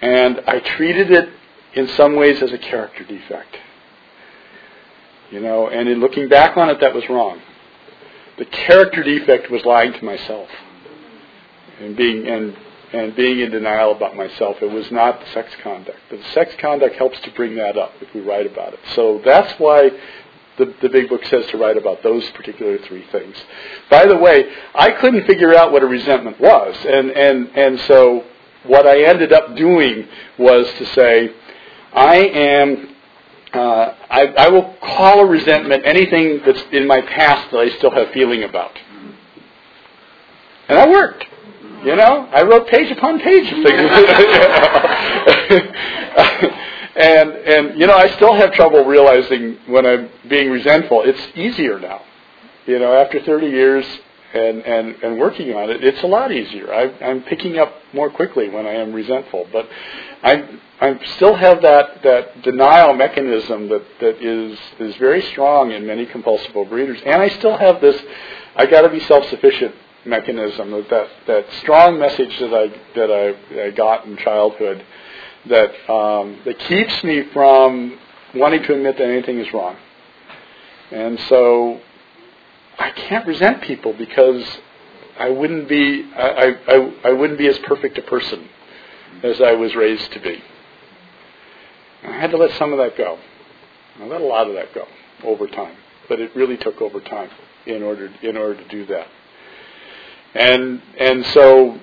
[0.00, 1.28] And I treated it
[1.74, 3.56] in some ways as a character defect.
[5.30, 7.40] You know, and in looking back on it, that was wrong.
[8.38, 10.48] The character defect was lying to myself
[11.80, 12.56] and being and
[12.92, 14.56] and being in denial about myself.
[14.60, 15.98] It was not the sex conduct.
[16.08, 18.80] But the sex conduct helps to bring that up if we write about it.
[18.94, 19.90] So that's why
[20.58, 23.36] the, the big book says to write about those particular three things.
[23.90, 28.24] By the way, I couldn't figure out what a resentment was, and and and so
[28.64, 30.06] what I ended up doing
[30.38, 31.30] was to say,
[31.92, 32.94] I am
[33.52, 37.90] uh, I, I will call a resentment anything that's in my past that I still
[37.90, 38.78] have feeling about.
[40.68, 41.24] And that worked.
[41.84, 43.90] You know, I wrote page upon page of things.
[46.96, 51.02] and and you know, I still have trouble realizing when I'm being resentful.
[51.04, 52.02] It's easier now.
[52.66, 53.86] You know, after 30 years
[54.34, 56.72] and and and working on it, it's a lot easier.
[56.72, 59.48] I, I'm picking up more quickly when I am resentful.
[59.52, 59.68] But
[60.22, 65.86] I I still have that, that denial mechanism that, that is, is very strong in
[65.86, 67.02] many compulsive overeaters.
[67.04, 68.00] And I still have this,
[68.56, 73.66] I got to be self-sufficient mechanism, that, that, that strong message that I, that I,
[73.66, 74.84] I got in childhood
[75.46, 77.98] that, um, that keeps me from
[78.34, 79.76] wanting to admit that anything is wrong.
[80.90, 81.80] And so
[82.78, 84.44] I can't resent people because
[85.18, 88.48] I wouldn't be, I, I, I wouldn't be as perfect a person
[89.22, 90.42] as I was raised to be.
[92.02, 93.18] I had to let some of that go.
[94.00, 94.86] I let a lot of that go
[95.24, 95.76] over time,
[96.08, 97.30] but it really took over time
[97.66, 99.06] in order in order to do that.
[100.34, 101.78] And and so,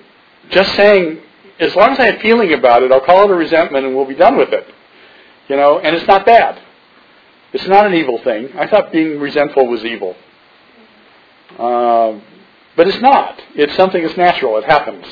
[0.50, 1.20] just saying,
[1.60, 4.06] as long as I have feeling about it, I'll call it a resentment, and we'll
[4.06, 4.66] be done with it.
[5.48, 6.60] You know, and it's not bad.
[7.52, 8.50] It's not an evil thing.
[8.58, 10.14] I thought being resentful was evil,
[11.58, 12.22] um,
[12.76, 13.40] but it's not.
[13.54, 14.58] It's something that's natural.
[14.58, 15.06] It happens.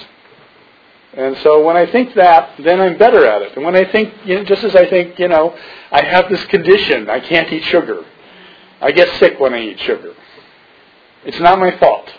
[1.17, 3.57] And so when I think that, then I'm better at it.
[3.57, 5.57] And when I think, you know, just as I think, you know,
[5.91, 8.05] I have this condition, I can't eat sugar.
[8.83, 10.15] I get sick when I eat sugar.
[11.25, 12.13] It's not my fault.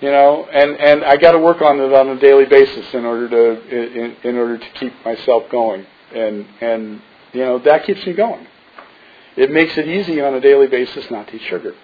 [0.00, 3.06] You know, and, and I got to work on it on a daily basis in
[3.06, 7.00] order to in, in order to keep myself going, and and
[7.32, 8.46] you know that keeps me going.
[9.36, 11.74] It makes it easy on a daily basis not to eat sugar,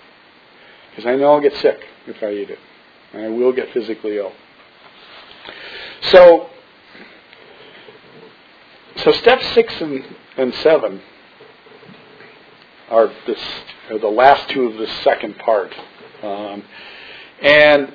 [0.90, 2.58] because I know I'll get sick if I eat it,
[3.14, 4.32] and I will get physically ill.
[6.02, 6.50] So,
[8.96, 10.04] so step six and,
[10.36, 11.00] and seven
[12.90, 13.38] are, this,
[13.90, 15.74] are the last two of the second part.
[16.22, 16.62] Um,
[17.42, 17.92] And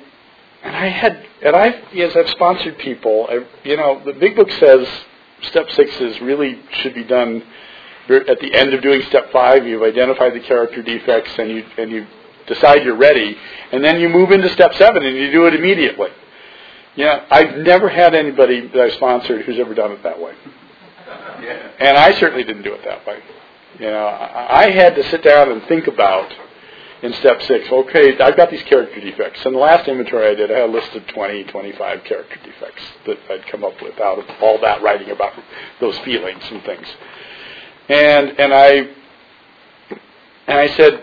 [0.62, 4.50] and I had and I as I've sponsored people, I, you know, the big book
[4.52, 4.86] says
[5.42, 7.42] step six is really should be done
[8.08, 9.66] at the end of doing step five.
[9.66, 12.06] You've identified the character defects and you and you
[12.46, 13.36] decide you're ready,
[13.72, 16.08] and then you move into step seven and you do it immediately.
[16.96, 20.34] Yeah, I've never had anybody that I sponsored who's ever done it that way.
[21.06, 21.70] Yeah.
[21.78, 23.20] And I certainly didn't do it that way.
[23.78, 26.32] You know, I had to sit down and think about
[27.02, 29.44] in step six, okay, I've got these character defects.
[29.46, 32.82] In the last inventory I did, I had a list of 20, 25 character defects
[33.06, 35.32] that I'd come up with out of all that writing about
[35.80, 36.86] those feelings and things.
[37.88, 38.70] And and I
[40.48, 41.02] and I said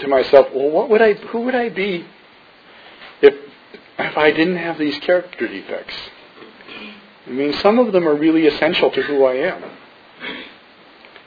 [0.00, 2.04] to myself, well, what would I, who would I be
[3.22, 3.34] if
[3.98, 5.94] if I didn't have these character defects?
[7.26, 9.62] I mean, some of them are really essential to who I am.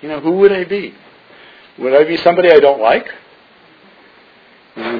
[0.01, 0.93] You know, who would I be?
[1.79, 3.07] Would I be somebody I don't like?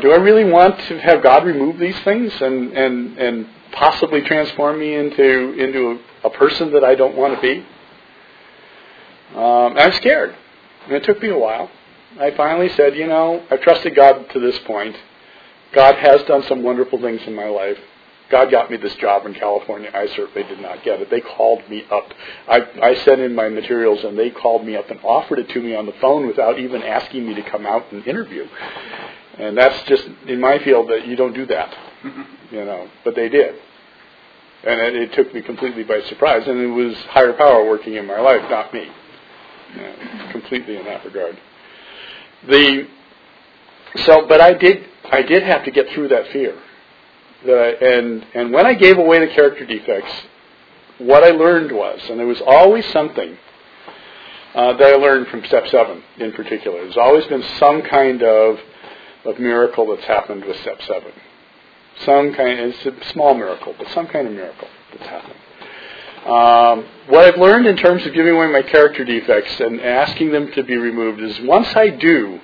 [0.01, 4.79] Do I really want to have God remove these things and, and, and possibly transform
[4.79, 7.65] me into, into a, a person that I don't want to be?
[9.35, 10.35] Um, I'm scared.
[10.85, 11.69] And it took me a while.
[12.19, 14.95] I finally said, you know, I've trusted God to this point.
[15.73, 17.77] God has done some wonderful things in my life.
[18.29, 19.89] God got me this job in California.
[19.93, 21.09] I certainly did not get it.
[21.09, 22.07] They called me up.
[22.49, 25.61] I, I sent in my materials, and they called me up and offered it to
[25.61, 28.45] me on the phone without even asking me to come out and interview.
[29.39, 31.75] And that's just in my field that you don't do that,
[32.51, 32.89] you know.
[33.03, 33.55] But they did,
[34.63, 36.47] and it, it took me completely by surprise.
[36.47, 38.87] And it was higher power working in my life, not me,
[39.75, 41.39] you know, completely in that regard.
[42.47, 42.87] The
[44.05, 46.59] so, but I did I did have to get through that fear.
[47.45, 50.11] That I, and and when I gave away the character defects,
[50.97, 53.37] what I learned was, and there was always something
[54.55, 56.81] uh, that I learned from step seven in particular.
[56.83, 58.59] There's always been some kind of
[59.27, 61.11] of miracle that's happened with step seven.
[62.05, 65.39] Some kind, it's a small miracle, but some kind of miracle that's happened.
[66.25, 70.51] Um, what I've learned in terms of giving away my character defects and asking them
[70.53, 72.39] to be removed is once I do,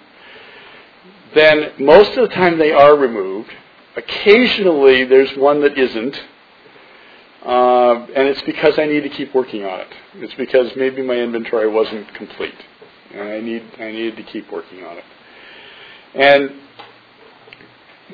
[1.35, 3.51] then most of the time they are removed.
[3.95, 6.23] Occasionally there's one that isn't,
[7.45, 9.93] uh, and it's because I need to keep working on it.
[10.15, 12.55] It's because maybe my inventory wasn't complete,
[13.13, 15.03] and I need I needed to keep working on it.
[16.15, 16.62] And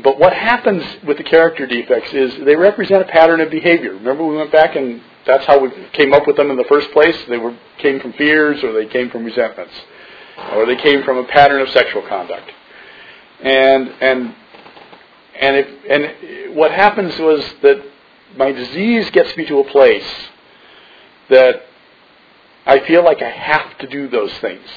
[0.03, 3.93] but what happens with the character defects is they represent a pattern of behavior.
[3.93, 6.91] Remember, we went back and that's how we came up with them in the first
[6.91, 7.15] place.
[7.27, 9.73] They were came from fears, or they came from resentments,
[10.53, 12.51] or they came from a pattern of sexual conduct.
[13.41, 14.35] And and
[15.39, 17.83] and if, and what happens was that
[18.37, 20.09] my disease gets me to a place
[21.29, 21.63] that
[22.65, 24.67] I feel like I have to do those things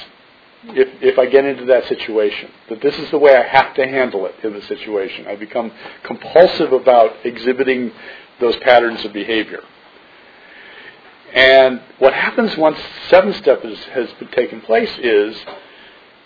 [0.67, 2.51] if, if I get into that situation.
[2.69, 5.27] That this is the way I have to handle it in the situation.
[5.27, 5.71] I become
[6.03, 7.91] compulsive about exhibiting
[8.39, 9.61] those patterns of behavior.
[11.33, 15.35] And what happens once seven step is, has been taken place is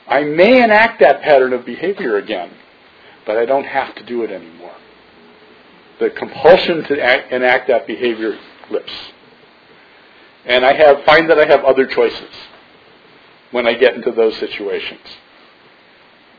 [0.07, 2.51] I may enact that pattern of behavior again,
[3.25, 4.75] but I don't have to do it anymore.
[5.99, 8.37] The compulsion to act, enact that behavior
[8.69, 8.91] lips.
[10.45, 12.29] And I have find that I have other choices
[13.51, 15.01] when I get into those situations.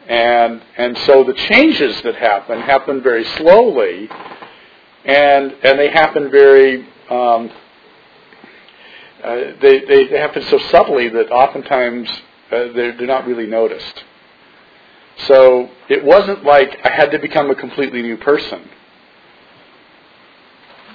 [0.09, 4.09] And, and so the changes that happen happen very slowly,
[5.05, 7.51] and, and they happen very, um,
[9.23, 14.05] uh, they, they, they, happen so subtly that oftentimes uh, they're, they're not really noticed.
[15.27, 18.69] So it wasn't like I had to become a completely new person.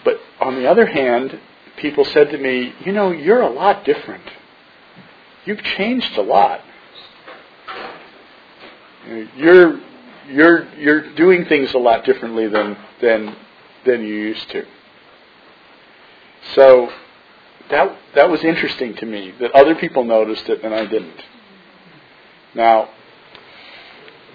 [0.03, 1.39] But on the other hand,
[1.77, 4.23] people said to me, you know, you're a lot different.
[5.45, 6.61] You've changed a lot.
[9.35, 9.79] You're
[10.29, 13.35] you're you're doing things a lot differently than than
[13.85, 14.65] than you used to.
[16.55, 16.89] So
[17.69, 21.21] that that was interesting to me that other people noticed it and I didn't.
[22.55, 22.89] Now,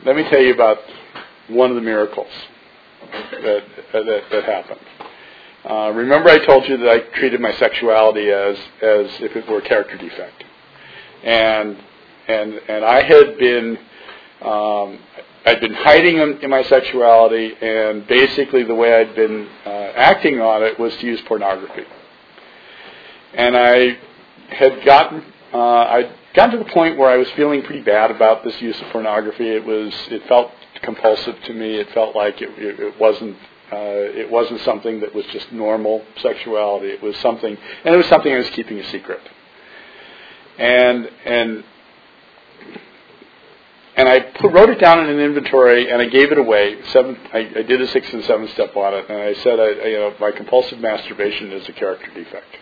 [0.04, 0.78] let me tell you about
[1.48, 2.32] one of the miracles
[3.42, 4.80] that that, that happened.
[5.64, 9.58] Uh, remember, I told you that I treated my sexuality as as if it were
[9.58, 10.44] a character defect
[11.22, 11.76] and
[12.28, 13.78] and and I had been
[14.42, 14.98] um,
[15.44, 20.62] I'd been hiding in my sexuality, and basically the way I'd been uh, acting on
[20.62, 21.84] it was to use pornography.
[23.34, 23.98] And I
[24.50, 28.44] had gotten uh, I'd gotten to the point where I was feeling pretty bad about
[28.44, 29.48] this use of pornography.
[29.48, 30.50] It was it felt
[30.82, 31.76] compulsive to me.
[31.76, 33.36] It felt like it, it, it wasn't
[33.72, 33.76] uh,
[34.22, 36.88] it wasn't something that was just normal sexuality.
[36.88, 39.20] It was something, and it was something I was keeping a secret
[40.58, 41.64] and and
[43.96, 46.80] and I put, wrote it down in an inventory and I gave it away.
[46.92, 49.64] Seven, I, I did a six and seven step on it, and I said, I,
[49.64, 52.58] I, you know, my compulsive masturbation is a character defect.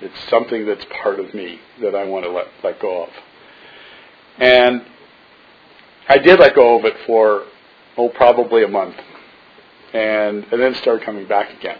[0.00, 3.10] It's something that's part of me that I want to let let go of.
[4.38, 4.84] And
[6.08, 7.44] I did let go of it for
[7.96, 8.96] oh probably a month,
[9.92, 11.78] and and then started coming back again.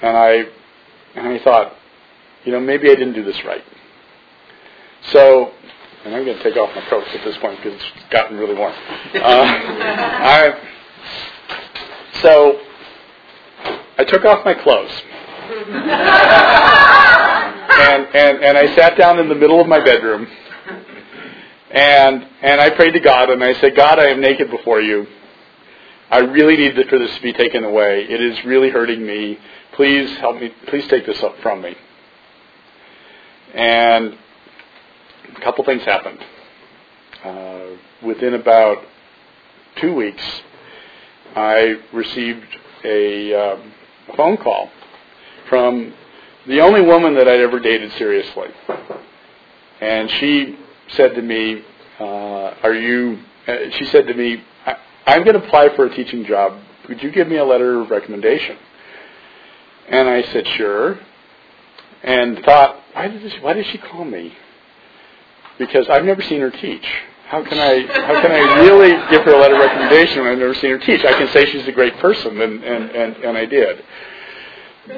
[0.00, 0.44] And I
[1.14, 1.74] and I thought,
[2.44, 3.62] you know, maybe I didn't do this right.
[5.10, 5.52] So,
[6.04, 8.54] and I'm going to take off my coat at this point because it's gotten really
[8.54, 8.72] warm.
[8.72, 8.78] Uh,
[9.22, 10.54] I,
[12.22, 12.60] so,
[13.98, 15.02] I took off my clothes.
[17.72, 20.26] and, and, and I sat down in the middle of my bedroom
[21.72, 25.06] and, and I prayed to God and I said, God, I am naked before you.
[26.10, 28.04] I really need for this to be taken away.
[28.04, 29.38] It is really hurting me.
[29.72, 30.52] Please help me.
[30.66, 31.74] Please take this up from me.
[33.54, 34.18] And
[35.36, 36.18] a couple things happened.
[37.24, 38.78] Uh, within about
[39.76, 40.24] two weeks,
[41.34, 43.72] I received a, um,
[44.16, 44.70] phone call
[45.48, 45.94] from
[46.46, 48.48] the only woman that I'd ever dated seriously.
[49.80, 50.58] And she
[50.88, 51.62] said to me,
[52.00, 55.94] uh, "Are you?" Uh, she said to me, I, "I'm going to apply for a
[55.94, 56.58] teaching job.
[56.88, 58.56] Would you give me a letter of recommendation?"
[59.88, 60.98] And I said, "Sure."
[62.02, 64.36] And thought, "Why did this, why did she call me?"
[65.62, 66.84] Because I've never seen her teach.
[67.28, 70.38] How can I how can I really give her a letter of recommendation when I've
[70.38, 71.04] never seen her teach?
[71.04, 73.84] I can say she's a great person, and and and, and I did.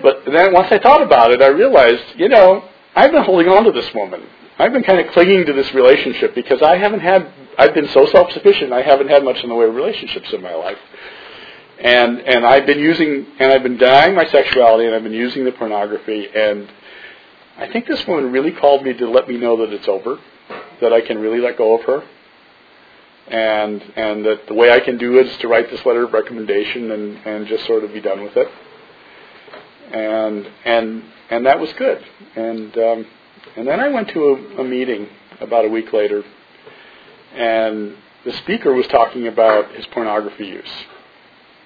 [0.03, 2.64] But then once I thought about it, I realized, you know,
[2.96, 4.22] I've been holding on to this woman.
[4.59, 8.07] I've been kind of clinging to this relationship because I haven't had, I've been so
[8.07, 10.79] self-sufficient, I haven't had much in the way of relationships in my life.
[11.81, 15.44] And, and I've been using, and I've been denying my sexuality and I've been using
[15.44, 16.70] the pornography and
[17.57, 20.18] I think this woman really called me to let me know that it's over,
[20.81, 22.03] that I can really let go of her.
[23.27, 26.13] And, and that the way I can do it is to write this letter of
[26.13, 28.49] recommendation and, and just sort of be done with it.
[29.93, 32.05] And, and, and that was good.
[32.37, 33.07] And, um,
[33.57, 35.09] and then I went to a, a meeting
[35.41, 36.23] about a week later,
[37.35, 40.71] and the speaker was talking about his pornography use.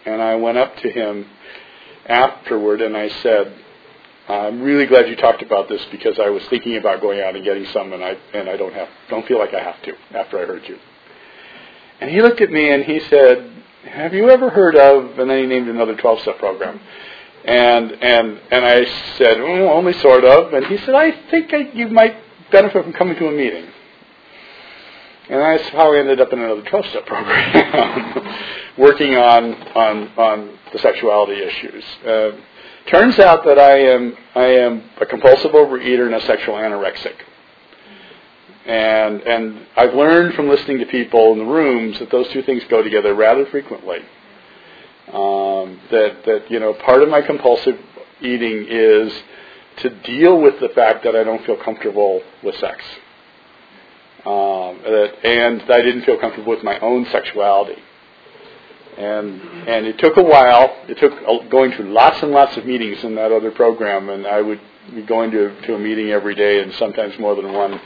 [0.05, 1.27] And I went up to him
[2.07, 3.53] afterward and I said,
[4.29, 7.43] I'm really glad you talked about this because I was thinking about going out and
[7.43, 10.39] getting some and I and I don't have don't feel like I have to after
[10.39, 10.79] I heard you.
[12.01, 13.51] And he looked at me and he said,
[13.85, 16.79] Have you ever heard of and then he named another twelve step program.
[17.45, 18.85] And and and I
[19.17, 20.53] said, well, only sort of.
[20.53, 22.17] And he said, I think I, you might
[22.51, 23.65] benefit from coming to a meeting.
[25.31, 28.35] And that's how I ended up in another 12-step program,
[28.79, 31.85] working on on on the sexuality issues.
[32.07, 32.33] Uh,
[32.89, 37.15] turns out that I am I am a compulsive overeater and a sexual anorexic.
[38.67, 42.63] And and I've learned from listening to people in the rooms that those two things
[42.69, 43.99] go together rather frequently.
[45.09, 47.79] Um, that that you know part of my compulsive
[48.21, 49.13] eating is
[49.79, 52.85] to deal with the fact that I don't feel comfortable with sex,
[54.27, 57.81] um, that, and I didn't feel comfortable with my own sexuality.
[58.99, 60.77] And and it took a while.
[60.89, 64.43] It took going to lots and lots of meetings in that other program, and I
[64.43, 64.61] would
[64.95, 67.81] be going to to a meeting every day, and sometimes more than one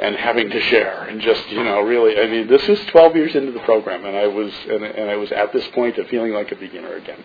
[0.00, 3.34] and having to share and just you know really I mean this is 12 years
[3.34, 6.32] into the program and I was and, and I was at this point of feeling
[6.32, 7.22] like a beginner again.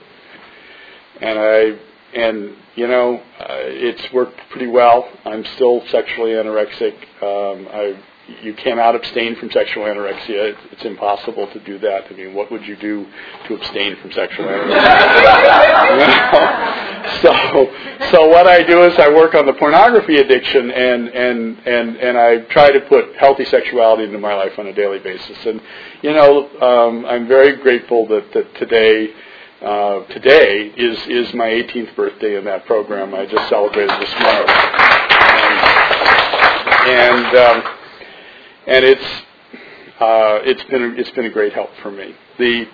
[1.22, 1.80] And I
[2.14, 5.10] and you know uh, it's worked pretty well.
[5.24, 6.96] I'm still sexually anorexic.
[7.24, 7.98] Um, I
[8.42, 10.56] you cannot abstain from sexual anorexia.
[10.72, 12.06] It's impossible to do that.
[12.10, 13.06] I mean, what would you do
[13.48, 14.82] to abstain from sexual anorexia?
[17.22, 17.32] so,
[18.12, 22.18] so what I do is I work on the pornography addiction, and and and and
[22.18, 25.38] I try to put healthy sexuality into my life on a daily basis.
[25.46, 25.62] And
[26.02, 29.14] you know, um, I'm very grateful that that today.
[29.62, 33.16] Uh, today is is my 18th birthday in that program.
[33.16, 34.50] I just celebrated this morning,
[36.92, 37.64] and, and um,
[38.68, 39.06] and it's
[40.00, 42.16] uh, it's been it's been a great help for me.
[42.38, 42.68] The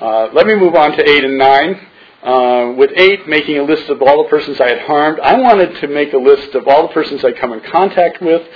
[0.00, 1.86] uh, let me move on to eight and nine.
[2.22, 5.80] Uh, with eight, making a list of all the persons I had harmed, I wanted
[5.80, 8.46] to make a list of all the persons I'd come in contact with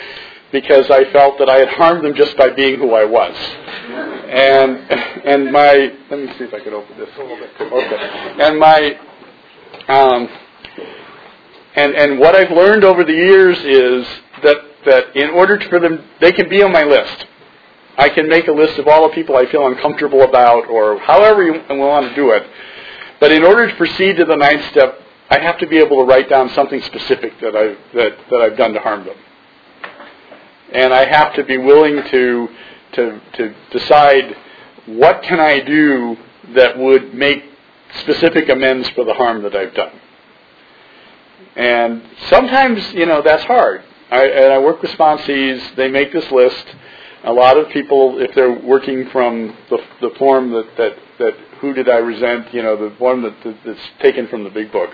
[0.53, 3.35] because I felt that I had harmed them just by being who I was.
[3.35, 4.79] And
[5.25, 7.51] and my let me see if I can open this a little bit.
[7.61, 8.43] Okay.
[8.43, 8.99] And my
[9.89, 10.29] um,
[11.75, 14.07] and and what I've learned over the years is
[14.43, 14.57] that
[14.87, 17.27] that in order for them, they can be on my list.
[17.97, 21.45] I can make a list of all the people I feel uncomfortable about, or however
[21.45, 22.45] you want to do it.
[23.21, 26.05] But in order to proceed to the ninth step, I have to be able to
[26.05, 29.17] write down something specific that I've that, that I've done to harm them,
[30.73, 32.49] and I have to be willing to
[32.95, 34.37] to, to decide
[34.87, 36.17] what can I do
[36.55, 37.45] that would make
[38.01, 40.01] specific amends for the harm that I've done.
[41.57, 43.83] And sometimes, you know, that's hard.
[44.11, 45.77] I, and I work with sponsees.
[45.77, 46.67] They make this list.
[47.25, 51.73] A lot of people, if they're working from the, the form that, that, that who
[51.73, 53.35] did I resent, you know, the one that,
[53.65, 54.91] that's taken from the big book,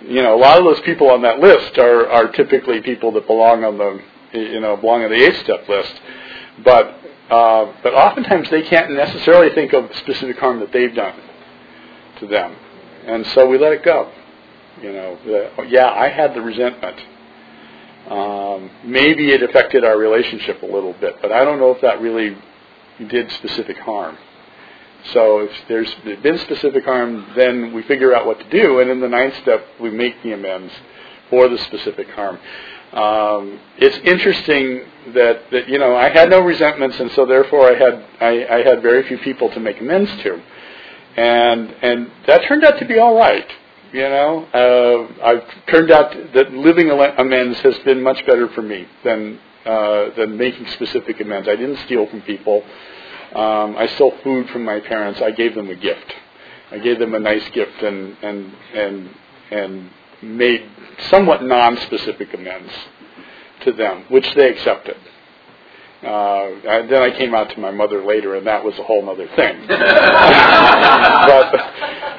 [0.00, 3.26] you know, a lot of those people on that list are, are typically people that
[3.26, 5.92] belong on the, you know, belong on the eighth step list.
[6.64, 6.98] But,
[7.30, 11.20] uh, but oftentimes they can't necessarily think of specific harm that they've done
[12.18, 12.56] to them.
[13.06, 14.10] And so we let it go.
[14.82, 17.00] You know, the, yeah, I had the resentment.
[18.08, 22.00] Um, maybe it affected our relationship a little bit, but I don't know if that
[22.00, 22.36] really
[23.08, 24.16] did specific harm.
[25.12, 25.92] So if there's
[26.22, 29.64] been specific harm, then we figure out what to do, and in the ninth step,
[29.80, 30.72] we make the amends
[31.30, 32.38] for the specific harm.
[32.92, 34.82] Um, it's interesting
[35.14, 38.62] that, that you know I had no resentments, and so therefore I had I, I
[38.62, 40.42] had very few people to make amends to,
[41.16, 43.46] and and that turned out to be all right.
[43.92, 48.86] You know, uh, I've turned out that living amends has been much better for me
[49.02, 51.48] than uh, than making specific amends.
[51.48, 52.62] I didn't steal from people.
[53.34, 55.20] Um, I stole food from my parents.
[55.20, 56.14] I gave them a gift.
[56.70, 59.10] I gave them a nice gift and and and
[59.50, 59.90] and
[60.22, 60.70] made
[61.08, 62.72] somewhat non-specific amends
[63.62, 64.98] to them, which they accepted.
[66.02, 69.10] Uh, I, then I came out to my mother later, and that was a whole
[69.10, 69.60] other thing.
[69.68, 69.78] but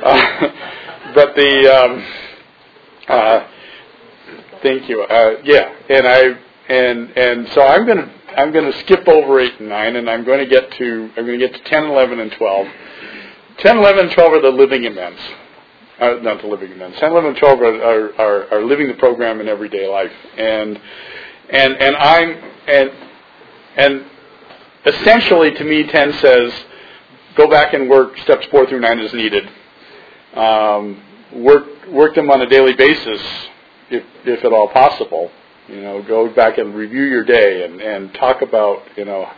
[0.04, 0.52] uh,
[1.14, 2.04] but the um,
[3.08, 3.48] uh,
[4.62, 5.02] thank you.
[5.04, 6.40] Uh, yeah, and I
[6.70, 10.40] and and so I'm to I'm to skip over eight and nine, and I'm going
[10.40, 12.68] to get to I'm going to get to 10, 11, and 12.
[13.58, 15.22] 10, 11, and 12 are the living events.
[16.00, 17.00] Uh, not the living events.
[17.00, 20.80] 10, 11, and 12 are, are, are, are living the program in everyday life, and
[21.50, 22.92] and and I'm and
[23.76, 24.06] and
[24.86, 26.54] essentially to me 10 says
[27.36, 29.48] go back and work steps four through nine as needed
[30.36, 31.02] um,
[31.34, 33.22] work work them on a daily basis,
[33.90, 35.32] if if at all possible.
[35.68, 39.30] You know, go back and review your day and and talk about you know,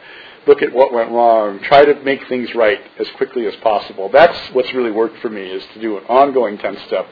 [0.48, 1.60] look at what went wrong.
[1.60, 4.10] Try to make things right as quickly as possible.
[4.12, 7.08] That's what's really worked for me is to do an ongoing ten step.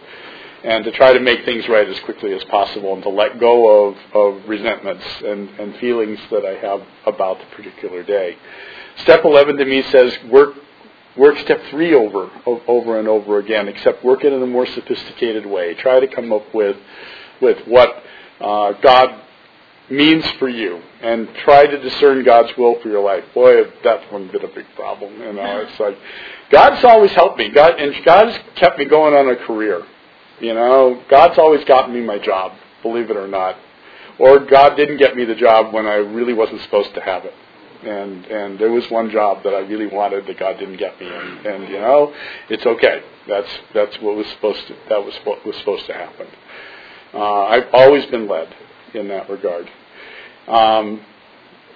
[0.64, 3.88] And to try to make things right as quickly as possible, and to let go
[3.88, 8.38] of, of resentments and, and feelings that I have about the particular day.
[8.98, 10.54] Step 11 to me says work
[11.18, 15.46] work step three over over and over again, except work it in a more sophisticated
[15.46, 15.74] way.
[15.76, 16.78] Try to come up with
[17.42, 17.90] with what
[18.40, 19.22] uh, God
[19.90, 23.24] means for you, and try to discern God's will for your life.
[23.34, 25.14] Boy, that's one been a big problem.
[25.20, 25.98] You know, it's like
[26.50, 27.50] God's always helped me.
[27.50, 29.84] God and God's kept me going on a career.
[30.40, 33.58] You know, God's always gotten me my job, believe it or not.
[34.18, 37.34] Or God didn't get me the job when I really wasn't supposed to have it
[37.84, 41.08] and and there was one job that I really wanted that God didn't get me,
[41.08, 42.14] and, and you know,
[42.50, 43.04] it's okay.
[43.28, 46.28] That's that's what was supposed to that was what was supposed to happen.
[47.14, 48.54] Uh, I've always been led
[48.94, 49.70] in that regard.
[50.48, 51.02] Um,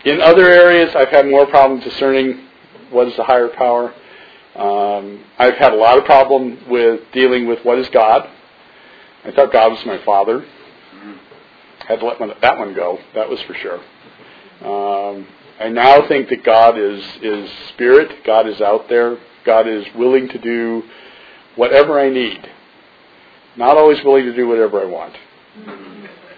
[0.06, 2.48] in other areas, I've had more problems discerning
[2.92, 3.94] what is the higher power.
[4.56, 8.30] Um, I've had a lot of problem with dealing with what is God.
[9.26, 10.46] I thought God was my father.
[11.82, 13.00] I had to let one, that one go.
[13.14, 13.80] That was for sure.
[14.62, 15.28] Um,
[15.60, 20.28] I now think that God is, is spirit, God is out there, God is willing
[20.30, 20.84] to do
[21.56, 22.50] whatever I need.
[23.56, 25.16] Not always willing to do whatever I want,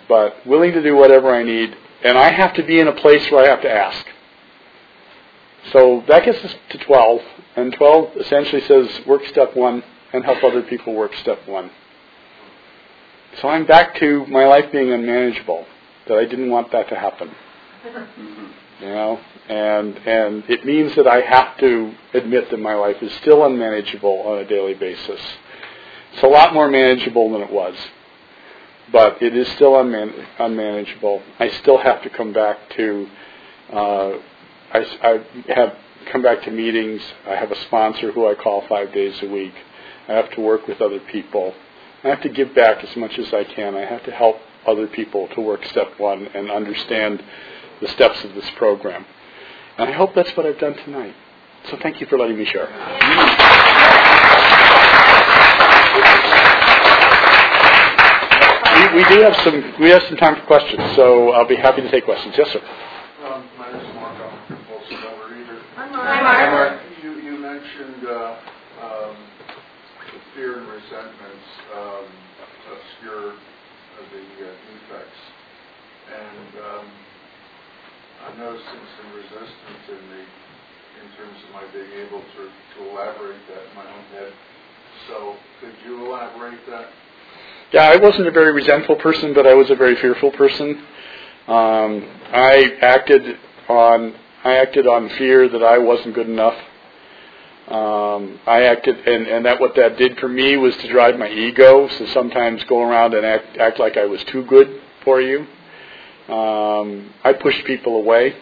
[0.08, 3.30] but willing to do whatever I need, and I have to be in a place
[3.32, 4.06] where I have to ask.
[5.72, 7.22] So that gets us to 12,
[7.56, 11.72] and 12 essentially says work step one and help other people work step one.
[13.42, 15.66] So I'm back to my life being unmanageable,
[16.08, 17.32] that I didn't want that to happen.
[18.80, 19.20] You know,
[19.50, 24.22] and and it means that I have to admit that my life is still unmanageable
[24.22, 25.20] on a daily basis.
[26.14, 27.76] It's a lot more manageable than it was,
[28.92, 31.24] but it is still unman- unmanageable.
[31.40, 33.08] I still have to come back to.
[33.74, 34.12] Uh,
[34.74, 35.26] I, I
[35.56, 35.76] have
[36.12, 37.02] come back to meetings.
[37.28, 39.54] I have a sponsor who I call five days a week.
[40.08, 41.54] I have to work with other people.
[42.08, 43.76] I have to give back as much as I can.
[43.76, 47.22] I have to help other people to work step one and understand
[47.82, 49.06] the steps of this program.
[49.78, 51.14] And I hope that's what I've done tonight.
[51.70, 52.68] So thank you for letting me share.
[58.78, 61.82] We, we do have some we have some time for questions, so I'll be happy
[61.82, 62.36] to take questions.
[62.38, 62.62] Yes, sir.
[63.26, 64.16] Um, my name is Mark.
[64.16, 65.60] I'm a compulsive overeater.
[65.76, 66.82] Hi, Mark.
[67.04, 68.57] You, you mentioned uh, the
[70.38, 72.06] fear and resentments um,
[72.70, 73.34] obscure
[74.14, 75.22] the uh, defects,
[76.14, 76.86] and um,
[78.22, 80.22] I'm noticing some resistance in me
[81.02, 84.32] in terms of my being able to, to elaborate that in my own head.
[85.08, 86.90] So could you elaborate that?
[87.74, 90.84] Yeah, I wasn't a very resentful person, but I was a very fearful person.
[91.48, 94.14] Um, I acted on
[94.44, 96.56] I acted on fear that I wasn't good enough.
[97.68, 101.30] Um, I acted, and, and that what that did for me was to drive my
[101.30, 101.90] ego.
[101.90, 105.46] So sometimes go around and act act like I was too good for you.
[106.34, 108.36] Um, I pushed people away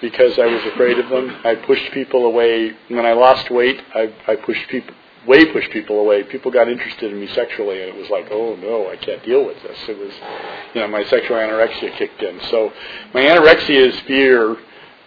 [0.00, 1.36] because I was afraid of them.
[1.44, 3.80] I pushed people away when I lost weight.
[3.94, 4.94] I, I pushed people
[5.26, 6.22] way pushed people away.
[6.24, 9.44] People got interested in me sexually, and it was like, oh no, I can't deal
[9.44, 9.76] with this.
[9.88, 10.12] It was,
[10.74, 12.40] you know, my sexual anorexia kicked in.
[12.50, 12.72] So
[13.12, 14.56] my anorexia is fear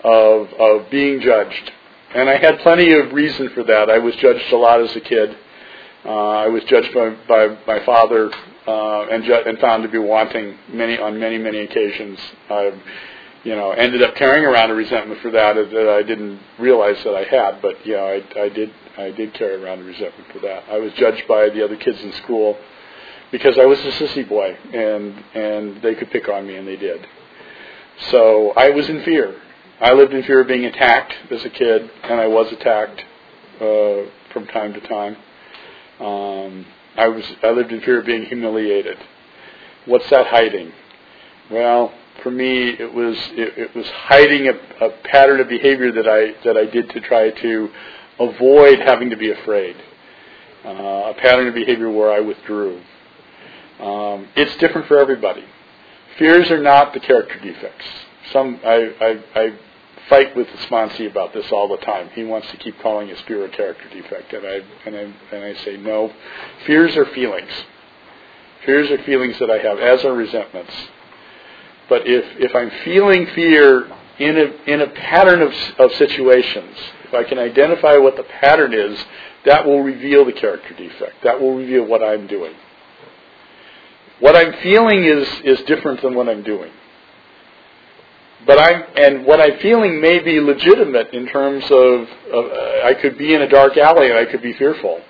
[0.03, 1.71] of of being judged,
[2.13, 3.89] and I had plenty of reason for that.
[3.89, 5.37] I was judged a lot as a kid.
[6.05, 8.31] Uh, I was judged by by my father
[8.67, 12.19] uh, and ju- and found to be wanting many on many many occasions.
[12.49, 12.73] I,
[13.43, 17.15] you know, ended up carrying around a resentment for that that I didn't realize that
[17.15, 17.61] I had.
[17.61, 20.63] But yeah, I, I did I did carry around a resentment for that.
[20.69, 22.57] I was judged by the other kids in school
[23.31, 26.77] because I was a sissy boy, and and they could pick on me, and they
[26.77, 27.07] did.
[28.09, 29.35] So I was in fear.
[29.81, 33.03] I lived in fear of being attacked as a kid, and I was attacked
[33.59, 35.17] uh, from time to time.
[35.99, 36.65] Um,
[36.95, 38.97] I was I lived in fear of being humiliated.
[39.85, 40.71] What's that hiding?
[41.49, 46.07] Well, for me, it was it, it was hiding a, a pattern of behavior that
[46.07, 47.69] I that I did to try to
[48.19, 49.75] avoid having to be afraid.
[50.63, 50.69] Uh,
[51.09, 52.79] a pattern of behavior where I withdrew.
[53.79, 55.43] Um, it's different for everybody.
[56.19, 57.85] Fears are not the character defects.
[58.31, 59.59] Some I, I, I
[60.11, 62.09] fight with the sponsee about this all the time.
[62.13, 65.43] He wants to keep calling his fear a character defect, and I and I and
[65.45, 66.13] I say no.
[66.67, 67.49] Fears are feelings.
[68.65, 70.73] Fears are feelings that I have, as are resentments.
[71.87, 73.89] But if if I'm feeling fear
[74.19, 78.73] in a in a pattern of of situations, if I can identify what the pattern
[78.73, 78.99] is,
[79.45, 81.23] that will reveal the character defect.
[81.23, 82.53] That will reveal what I'm doing.
[84.19, 86.71] What I'm feeling is is different than what I'm doing.
[88.45, 93.17] But I'm and what I'm feeling may be legitimate in terms of, uh, I could
[93.17, 95.01] be in a dark alley and I could be fearful,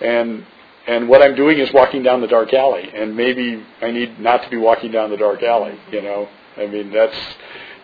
[0.00, 0.44] and
[0.86, 4.42] and what I'm doing is walking down the dark alley, and maybe I need not
[4.42, 5.78] to be walking down the dark alley.
[5.90, 7.16] You know, I mean that's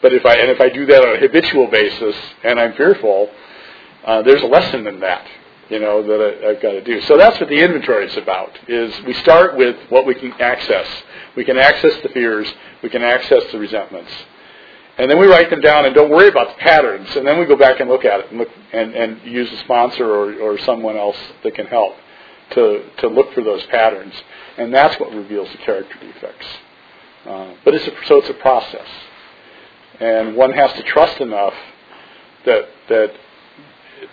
[0.03, 2.15] but if I and if I do that on a habitual basis
[2.45, 3.31] and I'm fearful,
[4.05, 5.27] uh, there's a lesson in that,
[5.71, 7.01] you know, that I, I've got to do.
[7.03, 8.59] So that's what the inventory is about.
[8.69, 10.87] Is we start with what we can access.
[11.35, 12.53] We can access the fears.
[12.83, 14.13] We can access the resentments.
[14.99, 17.15] And then we write them down and don't worry about the patterns.
[17.17, 19.59] And then we go back and look at it and look and, and use a
[19.59, 21.97] sponsor or, or someone else that can help
[22.53, 24.15] to, to look for those patterns.
[24.57, 26.47] And that's what reveals the character defects.
[27.27, 28.87] Uh, but it's a, so it's a process
[30.01, 31.55] and one has to trust enough
[32.45, 33.13] that that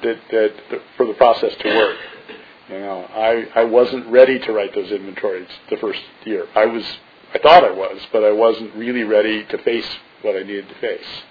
[0.02, 1.98] that, that, that for the process to work.
[2.70, 6.48] You know, I I wasn't ready to write those inventories the first year.
[6.56, 6.84] I was
[7.34, 9.88] I thought I was, but I wasn't really ready to face
[10.24, 11.24] what I needed to face.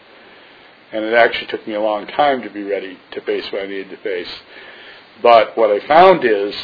[0.93, 3.67] And it actually took me a long time to be ready to face what I
[3.67, 4.29] needed to face.
[5.23, 6.55] But what I found is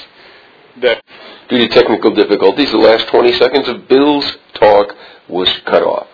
[0.83, 1.03] that
[1.49, 4.95] due to technical difficulties, the last 20 seconds of Bill's talk
[5.29, 6.09] was cut off.